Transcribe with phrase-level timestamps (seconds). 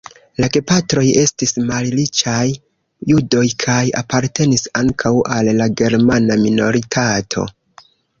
[0.43, 2.47] La gepatroj estis malriĉaj
[3.11, 7.45] judoj kaj apartenis ankaŭ al la germana minoritato.